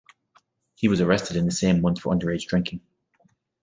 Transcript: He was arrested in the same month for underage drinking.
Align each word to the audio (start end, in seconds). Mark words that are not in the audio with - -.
He 0.73 0.87
was 0.87 0.99
arrested 0.99 1.37
in 1.37 1.45
the 1.45 1.51
same 1.51 1.79
month 1.79 1.99
for 2.01 2.11
underage 2.11 2.47
drinking. 2.47 2.81